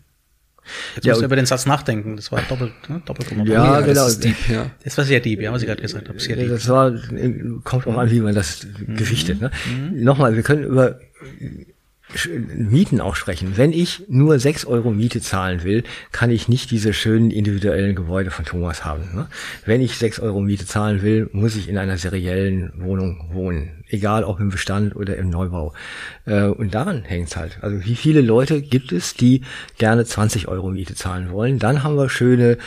[0.95, 2.17] Jetzt ja, musst du über den Satz nachdenken.
[2.17, 3.03] Das war doppelt, ne?
[3.05, 3.95] doppelt Ja, ja genau.
[3.95, 4.71] Das, ist deep, ja.
[4.83, 6.19] das war sehr deep, ja, was ich gerade gesagt habe.
[6.19, 6.49] Sehr deep.
[6.49, 6.93] Das war,
[7.65, 8.97] kommt auch an, wie man das mhm.
[8.97, 9.41] gewichtet.
[9.41, 9.51] Ne?
[9.69, 10.03] Mhm.
[10.03, 10.99] Nochmal, wir können über
[12.57, 13.57] Mieten auch sprechen.
[13.57, 18.31] Wenn ich nur sechs Euro Miete zahlen will, kann ich nicht diese schönen individuellen Gebäude
[18.31, 19.15] von Thomas haben.
[19.15, 19.27] Ne?
[19.65, 23.85] Wenn ich sechs Euro Miete zahlen will, muss ich in einer seriellen Wohnung wohnen.
[23.89, 25.73] Egal ob im Bestand oder im Neubau.
[26.25, 27.59] Äh, und daran hängt's halt.
[27.63, 29.43] Also wie viele Leute gibt es, die
[29.79, 31.59] gerne 20 Euro Miete zahlen wollen?
[31.59, 32.59] Dann haben wir schöne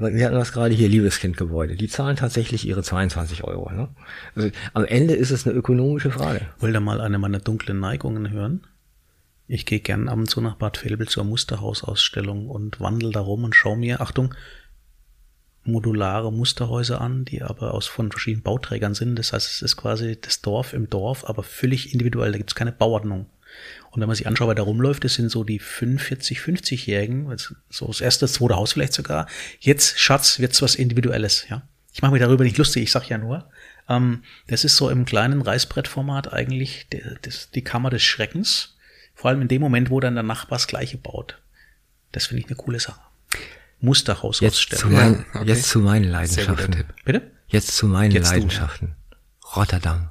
[0.00, 1.76] wir hatten das gerade hier, Liebeskindgebäude.
[1.76, 3.70] Die zahlen tatsächlich ihre 22 Euro.
[3.70, 3.88] Ne?
[4.34, 6.40] Also am Ende ist es eine ökonomische Frage.
[6.58, 8.62] Wollt ihr mal eine meiner dunklen Neigungen hören?
[9.52, 13.42] Ich gehe gern ab und zu nach Bad Vilbel zur Musterhausausstellung und wandel da rum
[13.42, 14.32] und schaue mir, Achtung,
[15.64, 19.16] modulare Musterhäuser an, die aber aus von verschiedenen Bauträgern sind.
[19.16, 22.30] Das heißt, es ist quasi das Dorf im Dorf, aber völlig individuell.
[22.30, 23.26] Da gibt es keine Bauordnung.
[23.90, 27.36] Und wenn man sich anschaut, wer da rumläuft, das sind so die 45, 50-Jährigen,
[27.68, 29.26] so das erste, das zweite Haus vielleicht sogar.
[29.58, 31.66] Jetzt, Schatz, wird's was Individuelles, ja.
[31.92, 33.50] Ich mache mich darüber nicht lustig, ich sag ja nur,
[33.88, 36.86] ähm, das ist so im kleinen Reißbrettformat eigentlich
[37.22, 38.76] das, die Kammer des Schreckens.
[39.20, 41.38] Vor allem in dem Moment, wo dann der Nachbar das Gleiche baut.
[42.10, 43.02] Das finde ich eine coole Sache.
[43.78, 45.44] Musterhaus jetzt zu, mein, okay.
[45.44, 46.84] jetzt zu meinen Leidenschaften.
[47.04, 47.30] Bitte?
[47.46, 48.94] Jetzt zu meinen jetzt Leidenschaften.
[49.10, 49.48] Du.
[49.56, 50.08] Rotterdam.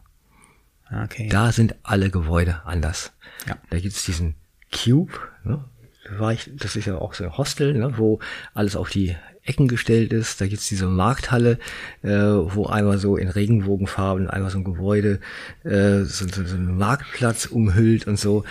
[1.06, 1.28] Okay.
[1.28, 3.12] Da sind alle Gebäude anders.
[3.48, 3.58] Ja.
[3.72, 4.36] Da gibt's diesen
[4.72, 5.66] Cube, ne?
[6.06, 7.98] Da war ich, das ist ja auch so ein Hostel, ne?
[7.98, 8.20] wo
[8.54, 10.40] alles auf die Ecken gestellt ist.
[10.40, 11.58] Da gibt's diese Markthalle,
[12.04, 15.20] äh, wo einmal so in Regenbogenfarben, einmal so ein Gebäude,
[15.64, 18.46] äh, so, so, so ein Marktplatz umhüllt und so.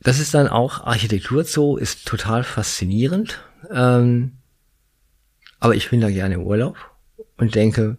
[0.00, 3.40] Das ist dann auch Architektur Zoo, ist total faszinierend.
[3.70, 4.32] Ähm,
[5.60, 6.76] aber ich bin da gerne im Urlaub
[7.36, 7.96] und denke,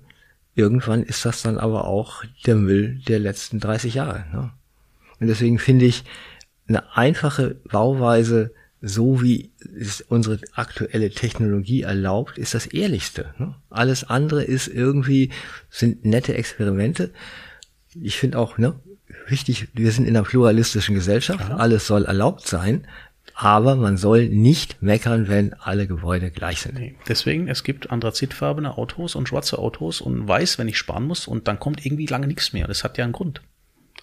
[0.56, 4.26] irgendwann ist das dann aber auch der Müll der letzten 30 Jahre.
[4.32, 4.52] Ne?
[5.20, 6.04] Und deswegen finde ich
[6.68, 13.34] eine einfache Bauweise, so wie es unsere aktuelle Technologie erlaubt, ist das ehrlichste.
[13.38, 13.56] Ne?
[13.70, 15.32] Alles andere ist irgendwie,
[15.70, 17.12] sind nette Experimente.
[18.00, 18.80] Ich finde auch, ne,
[19.32, 21.60] wichtig, wir sind in einer pluralistischen Gesellschaft, Klar.
[21.60, 22.86] alles soll erlaubt sein,
[23.36, 26.76] aber man soll nicht meckern, wenn alle Gebäude gleich sind.
[26.76, 31.28] Nee, deswegen, es gibt anthrazitfarbene Autos und schwarze Autos und weiß, wenn ich sparen muss
[31.28, 32.68] und dann kommt irgendwie lange nichts mehr.
[32.68, 33.42] Das hat ja einen Grund.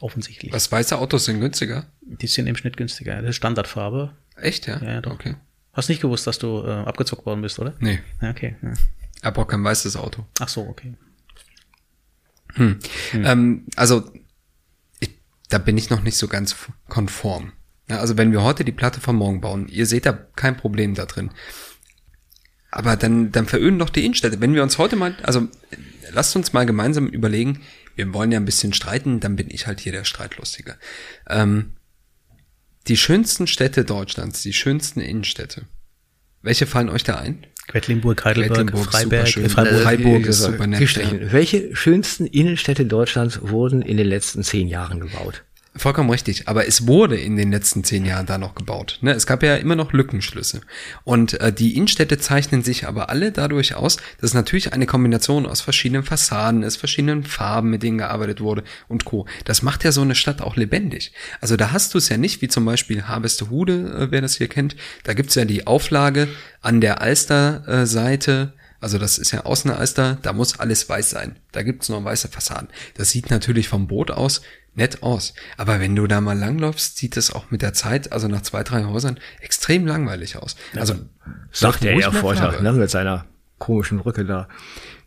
[0.01, 0.53] Offensichtlich.
[0.53, 1.87] Was weiße Autos sind günstiger?
[2.03, 3.21] Die sind im Schnitt günstiger.
[3.21, 4.13] Das ist Standardfarbe.
[4.37, 4.83] Echt, ja?
[4.83, 5.13] Ja, doch.
[5.13, 5.37] Okay.
[5.73, 7.75] Hast nicht gewusst, dass du äh, abgezockt worden bist, oder?
[7.81, 8.01] Nee.
[8.21, 8.57] Ja, okay.
[8.63, 8.73] Ja.
[9.23, 10.27] Er braucht kein weißes Auto.
[10.41, 10.95] Ach so, okay.
[12.55, 12.79] Hm.
[13.11, 13.25] Hm.
[13.25, 14.11] Ähm, also
[15.49, 16.57] da bin ich noch nicht so ganz
[16.89, 17.53] konform.
[17.89, 21.07] Also wenn wir heute die Platte von morgen bauen, ihr seht da kein Problem da
[21.07, 21.31] drin.
[22.71, 24.41] Aber dann, dann veröden doch die Innenstädte.
[24.41, 25.49] Wenn wir uns heute mal, also
[26.11, 27.63] lasst uns mal gemeinsam überlegen,
[27.95, 30.77] wir wollen ja ein bisschen streiten, dann bin ich halt hier der Streitlustige.
[31.29, 31.77] Ähm,
[32.89, 35.67] die schönsten Städte Deutschlands, die schönsten Innenstädte.
[36.43, 37.47] Welche fallen euch da ein?
[37.69, 40.97] Quedlinburg, Heidelberg, Quedlinburg, Freiberg, Freiburg, Freiburg ist super nett.
[40.97, 41.33] Ja.
[41.33, 45.45] Welche schönsten Innenstädte Deutschlands wurden in den letzten zehn Jahren gebaut?
[45.79, 48.99] Vollkommen richtig, aber es wurde in den letzten zehn Jahren da noch gebaut.
[49.03, 49.13] Ne?
[49.13, 50.63] Es gab ja immer noch Lückenschlüsse.
[51.05, 55.61] Und äh, die Innenstädte zeichnen sich aber alle dadurch aus, dass natürlich eine Kombination aus
[55.61, 59.27] verschiedenen Fassaden ist, verschiedenen Farben, mit denen gearbeitet wurde und Co.
[59.45, 61.13] Das macht ja so eine Stadt auch lebendig.
[61.41, 64.49] Also da hast du es ja nicht, wie zum Beispiel Harvestehude, äh, wer das hier
[64.49, 64.77] kennt.
[65.05, 66.29] Da gibt's ja die Auflage
[66.63, 71.37] an der Alster-Seite, Also das ist ja Außenalster, da muss alles weiß sein.
[71.53, 72.69] Da gibt's nur weiße Fassaden.
[72.95, 74.43] Das sieht natürlich vom Boot aus
[74.77, 75.35] nett aus.
[75.57, 78.63] Aber wenn du da mal langläufst, sieht es auch mit der Zeit, also nach zwei,
[78.63, 80.57] drei Häusern, extrem langweilig aus.
[80.77, 80.95] Also
[81.51, 83.25] Sagt der Erforscher, ne, mit seiner
[83.59, 84.49] komischen Brücke da.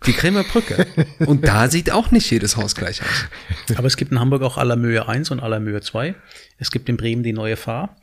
[0.05, 0.87] Die Krämer Brücke.
[1.25, 3.77] Und da sieht auch nicht jedes Haus gleich aus.
[3.77, 6.15] Aber es gibt in Hamburg auch Allermöhe 1 und Allermöhe 2.
[6.57, 7.95] Es gibt in Bremen die neue Fahr.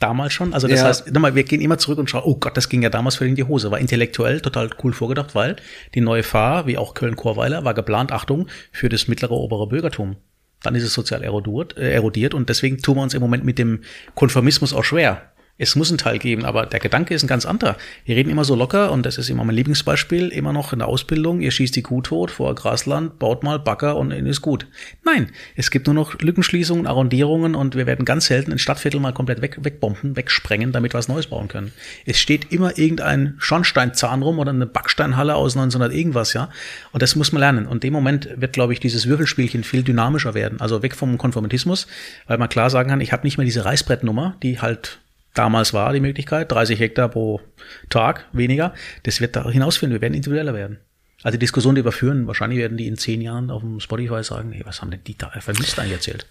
[0.00, 0.52] Damals schon.
[0.52, 0.86] Also das Ja.
[0.86, 3.26] heißt, nochmal, wir gehen immer zurück und schauen, oh Gott, das ging ja damals für
[3.26, 3.70] in die Hose.
[3.70, 5.56] War intellektuell total cool vorgedacht, weil
[5.94, 10.16] die neue Fahr, wie auch Köln-Chorweiler, war geplant, Achtung, für das mittlere obere Bürgertum.
[10.62, 13.58] Dann ist es sozial erodiert, äh, erodiert und deswegen tun wir uns im Moment mit
[13.58, 13.80] dem
[14.14, 15.32] Konformismus auch schwer.
[15.58, 17.76] Es muss einen Teil geben, aber der Gedanke ist ein ganz anderer.
[18.04, 20.88] Wir reden immer so locker und das ist immer mein Lieblingsbeispiel, immer noch in der
[20.88, 24.66] Ausbildung, ihr schießt die Kuh tot vor Grasland, baut mal Bagger und ist gut.
[25.04, 29.12] Nein, es gibt nur noch Lückenschließungen, Arrondierungen und wir werden ganz selten ein Stadtviertel mal
[29.12, 31.72] komplett weg, wegbomben, wegsprengen, damit wir was Neues bauen können.
[32.06, 36.48] Es steht immer irgendein Schornsteinzahn rum oder eine Backsteinhalle aus 1900 irgendwas, ja.
[36.92, 37.66] Und das muss man lernen.
[37.66, 40.60] Und in dem Moment wird, glaube ich, dieses Würfelspielchen viel dynamischer werden.
[40.60, 41.86] Also weg vom Konformatismus,
[42.26, 45.01] weil man klar sagen kann, ich habe nicht mehr diese Reißbrettnummer, die halt
[45.34, 47.40] damals war die Möglichkeit, 30 Hektar pro
[47.88, 48.74] Tag weniger.
[49.04, 50.78] Das wird da hinausführen, wir werden individueller werden.
[51.22, 54.24] Also die Diskussion, die wir führen, wahrscheinlich werden die in zehn Jahren auf dem Spotify
[54.24, 56.26] sagen, hey, was haben denn die da vermisst eigentlich erzählt?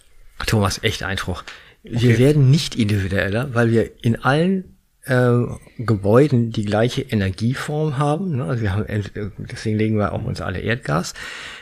[0.46, 1.44] Thomas, echt Einspruch.
[1.82, 5.32] Wir werden nicht individueller, weil wir in allen äh,
[5.78, 8.36] Gebäuden die gleiche Energieform haben.
[8.36, 8.44] Ne?
[8.44, 9.02] Also wir haben, äh,
[9.38, 11.14] deswegen legen wir auch uns alle Erdgas.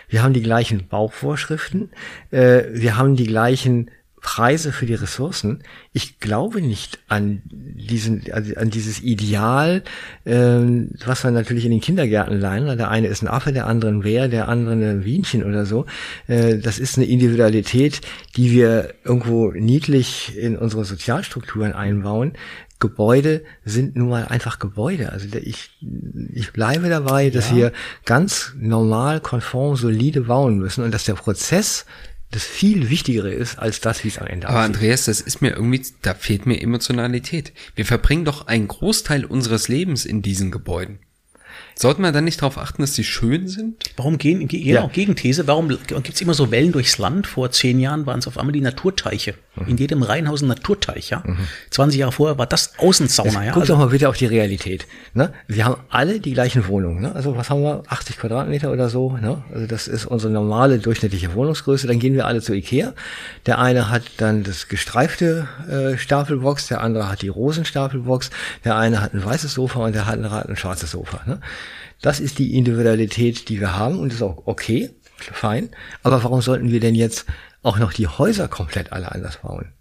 [0.09, 1.91] Wir haben die gleichen Bauvorschriften.
[2.31, 3.91] Äh, wir haben die gleichen
[4.21, 5.63] Preise für die Ressourcen.
[5.93, 9.83] Ich glaube nicht an diesen, an dieses Ideal,
[10.27, 12.77] ähm, was wir natürlich in den Kindergärten leihen.
[12.77, 15.87] Der eine ist ein Affe, der andere ein Bär, der andere ein Wienchen oder so.
[16.27, 18.01] Äh, das ist eine Individualität,
[18.37, 22.33] die wir irgendwo niedlich in unsere Sozialstrukturen einbauen.
[22.81, 25.13] Gebäude sind nun mal einfach Gebäude.
[25.13, 25.71] Also ich,
[26.33, 27.73] ich bleibe dabei, dass wir
[28.07, 31.85] ganz normal, konform, solide bauen müssen und dass der Prozess
[32.31, 34.75] das viel Wichtigere ist, als das, wie es am Ende Aber aussieht.
[34.77, 37.53] Andreas, das ist mir irgendwie, da fehlt mir Emotionalität.
[37.75, 41.01] Wir verbringen doch einen Großteil unseres Lebens in diesen Gebäuden.
[41.81, 43.85] Sollten wir dann nicht darauf achten, dass sie schön sind?
[43.97, 44.81] Warum gehen, ge- Ja.
[44.83, 47.27] genau, Gegenthese, warum gibt's immer so Wellen durchs Land?
[47.27, 49.35] Vor zehn Jahren waren es auf einmal die Naturteiche.
[49.67, 51.23] In jedem Reihenhaus ein Naturteich, ja.
[51.71, 53.53] 20 Jahre vorher war das Außensauna, ja.
[53.53, 54.87] Guck Also, doch mal bitte auf die Realität.
[55.15, 55.33] Ne?
[55.49, 57.01] Wir haben alle die gleichen Wohnungen.
[57.03, 57.15] Ne?
[57.15, 57.83] Also was haben wir?
[57.89, 59.17] 80 Quadratmeter oder so.
[59.17, 59.43] Ne?
[59.53, 61.87] Also das ist unsere normale durchschnittliche Wohnungsgröße.
[61.87, 62.93] Dann gehen wir alle zu Ikea.
[63.47, 68.31] Der eine hat dann das gestreifte äh, Stapelbox, der andere hat die Rosenstapelbox,
[68.65, 71.21] der eine hat ein weißes Sofa und der andere hat ein schwarzes Sofa.
[71.27, 71.41] Ne?
[72.03, 75.71] Das ist die Individualität, die wir haben und ist auch okay, fein.
[76.03, 77.27] Aber warum sollten wir denn jetzt
[77.63, 79.73] auch noch die Häuser komplett alle anders bauen?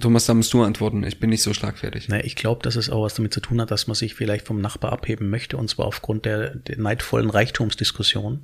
[0.00, 1.04] Thomas, da musst du antworten.
[1.04, 2.08] Ich bin nicht so schlagfertig.
[2.08, 4.46] ne, ich glaube, dass es auch was damit zu tun hat, dass man sich vielleicht
[4.46, 8.40] vom Nachbar abheben möchte, und zwar aufgrund der, der neidvollen Reichtumsdiskussion.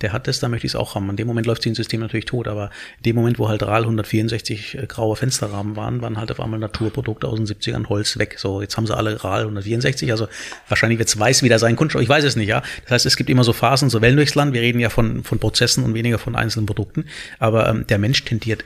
[0.00, 1.08] Der hat es, da möchte ich es auch haben.
[1.10, 3.82] In dem Moment läuft sein System natürlich tot, aber in dem Moment, wo halt RAL
[3.82, 8.36] 164 äh, graue Fensterrahmen waren, waren halt auf einmal Naturprodukte aus den 70ern Holz weg.
[8.38, 10.28] So, jetzt haben sie alle RAL 164, also
[10.68, 12.62] wahrscheinlich wird es weiß wieder sein Kunststoff, ich weiß es nicht, ja.
[12.84, 14.52] Das heißt, es gibt immer so Phasen, so Wellen durchs Land.
[14.52, 17.06] Wir reden ja von, von Prozessen und weniger von einzelnen Produkten,
[17.38, 18.64] aber ähm, der Mensch tendiert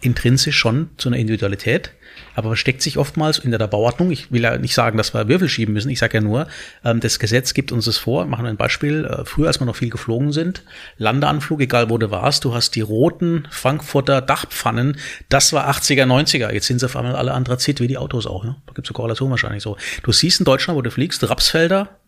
[0.00, 1.92] intrinsisch schon zu einer Individualität,
[2.34, 4.10] aber versteckt sich oftmals in der Bauordnung.
[4.10, 5.90] Ich will ja nicht sagen, dass wir Würfel schieben müssen.
[5.90, 6.46] Ich sage ja nur,
[6.84, 8.26] ähm, das Gesetz gibt uns das vor.
[8.26, 9.04] Machen wir ein Beispiel.
[9.04, 10.62] Äh, früher, als wir noch viel geflogen sind,
[10.96, 14.96] Landeanflug, egal wo du warst, du hast die roten Frankfurter Dachpfannen.
[15.28, 16.52] Das war 80er, 90er.
[16.52, 18.44] Jetzt sind sie auf einmal alle Anthrazit, wie die Autos auch.
[18.44, 18.56] Ja?
[18.66, 19.76] Da gibt es eine Korrelation wahrscheinlich so.
[20.02, 21.99] Du siehst in Deutschland, wo du fliegst, Rapsfelder,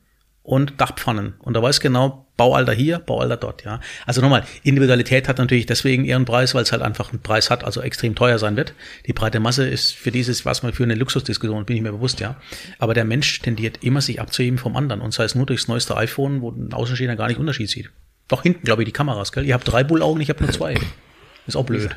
[0.42, 1.34] und Dachpfannen.
[1.38, 3.80] Und da weiß genau, Baualter hier, Baualter dort, ja.
[4.06, 7.62] Also nochmal, Individualität hat natürlich deswegen ihren Preis, weil es halt einfach einen Preis hat,
[7.62, 8.74] also extrem teuer sein wird.
[9.06, 12.20] Die breite Masse ist für dieses, was man für eine Luxusdiskussion, bin ich mir bewusst,
[12.20, 12.40] ja.
[12.78, 15.00] Aber der Mensch tendiert immer sich abzuheben vom anderen.
[15.00, 17.90] Und sei es nur durchs neueste iPhone, wo ein Außenstehender gar nicht Unterschied sieht.
[18.28, 19.44] Doch hinten, glaube ich, die Kameras, gell?
[19.44, 20.74] Ihr habt drei Bullaugen, ich habe nur zwei.
[21.46, 21.96] Ist auch blöd.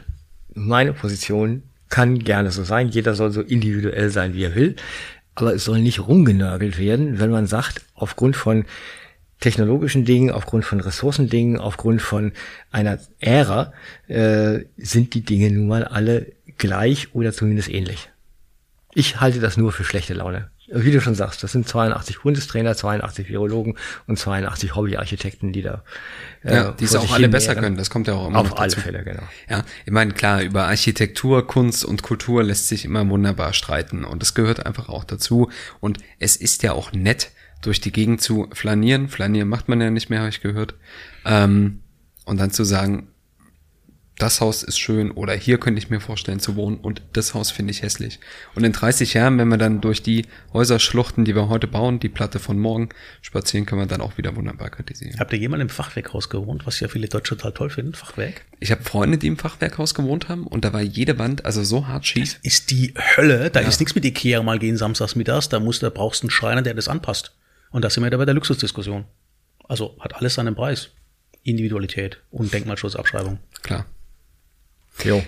[0.54, 2.90] meine Position kann gerne so sein.
[2.90, 4.76] Jeder soll so individuell sein, wie er will.
[5.36, 8.66] Aber es soll nicht rumgenörgelt werden, wenn man sagt, aufgrund von
[9.40, 12.32] technologischen Dingen, aufgrund von Ressourcendingen, aufgrund von
[12.72, 13.74] einer Ära,
[14.08, 18.10] äh, sind die Dinge nun mal alle gleich oder zumindest ähnlich.
[18.94, 20.50] Ich halte das nur für schlechte Laune.
[20.68, 25.84] Wie du schon sagst, das sind 82 Bundestrainer, 82 Virologen und 82 Hobbyarchitekten, die da
[26.44, 27.78] äh, Ja, die es auch alle besser können.
[27.78, 28.72] Das kommt ja auch immer Auf alle.
[28.72, 29.24] Fälle, genau.
[29.50, 34.22] Ja, ich meine, klar, über Architektur, Kunst und Kultur lässt sich immer wunderbar streiten und
[34.22, 35.52] das gehört einfach auch dazu.
[35.80, 39.10] Und es ist ja auch nett, durch die Gegend zu flanieren.
[39.10, 40.76] Flanieren macht man ja nicht mehr, habe ich gehört.
[41.26, 41.82] Ähm,
[42.26, 43.08] und dann zu sagen,
[44.18, 47.52] das Haus ist schön oder hier könnte ich mir vorstellen zu wohnen und das Haus
[47.52, 48.20] finde ich hässlich.
[48.54, 52.08] Und in 30 Jahren, wenn wir dann durch die Häuserschluchten, die wir heute bauen, die
[52.08, 52.90] Platte von morgen
[53.22, 55.20] spazieren, können wir dann auch wieder wunderbar kritisieren.
[55.20, 58.46] Habt ihr jemals im Fachwerkhaus gewohnt, was ja viele Deutsche total toll finden, Fachwerk?
[58.62, 61.88] Ich habe Freunde, die im Fachwerkhaus gewohnt haben und da war jede Wand also so
[61.88, 62.40] hart schief.
[62.42, 65.90] Ist die Hölle, da ist nichts mit Ikea mal gehen samstags mittags, da musst, da
[65.90, 67.36] brauchst du einen Schreiner, der das anpasst.
[67.72, 69.04] Und da sind wir da bei der Luxusdiskussion.
[69.68, 70.92] Also hat alles seinen Preis.
[71.44, 73.40] Individualität und Denkmalschutzabschreibung.
[73.62, 73.86] Klar.
[75.04, 75.24] Jo.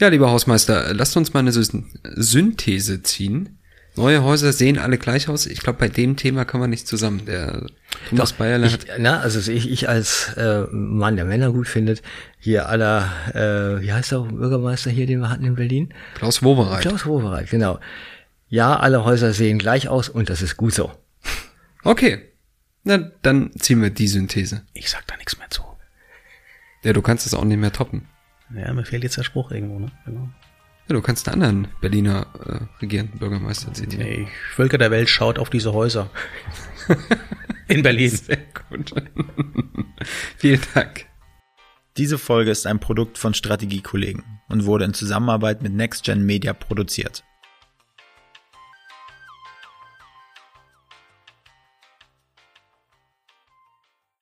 [0.00, 3.58] Ja, lieber Hausmeister, lasst uns mal eine Syn- Synthese ziehen.
[3.96, 5.46] Neue Häuser sehen alle gleich aus.
[5.46, 7.26] Ich glaube, bei dem Thema kommen wir nicht zusammen.
[7.26, 7.64] Der
[8.10, 12.02] Thomas Bayerle hat Ich, na, also ich, ich als äh, Mann, der Männer gut findet,
[12.40, 15.94] hier aller, äh, wie heißt der Bürgermeister hier, den wir hatten in Berlin?
[16.16, 16.80] Klaus Wowereit.
[16.82, 17.78] Klaus Wowereit, genau.
[18.48, 20.90] Ja, alle Häuser sehen gleich aus und das ist gut so.
[21.84, 22.20] Okay.
[22.82, 24.62] Na, dann ziehen wir die Synthese.
[24.74, 25.62] Ich sag da nichts mehr zu.
[26.82, 28.08] Ja, du kannst es auch nicht mehr toppen.
[28.56, 29.90] Ja, mir fehlt jetzt der Spruch irgendwo, ne?
[30.04, 30.28] Genau.
[30.88, 34.06] Ja, du kannst einen anderen Berliner äh, regierenden Bürgermeister zitieren.
[34.06, 36.10] Nee, Völker der Welt schaut auf diese Häuser.
[37.68, 38.10] In Berlin.
[38.10, 38.38] Sehr
[38.68, 38.92] gut.
[40.36, 41.06] Vielen Dank.
[41.96, 47.24] Diese Folge ist ein Produkt von Strategiekollegen und wurde in Zusammenarbeit mit NextGen Media produziert.